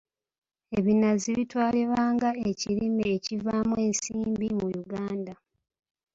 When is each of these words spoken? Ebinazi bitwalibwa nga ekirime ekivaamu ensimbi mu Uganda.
Ebinazi 0.77 1.29
bitwalibwa 1.37 2.03
nga 2.13 2.29
ekirime 2.49 3.03
ekivaamu 3.17 3.75
ensimbi 3.87 4.47
mu 4.57 4.65
Uganda. 4.81 5.33